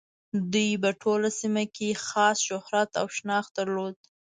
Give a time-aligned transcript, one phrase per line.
[0.51, 3.95] دوی په ټوله سیمه کې یې خاص شهرت او شناخت درلود.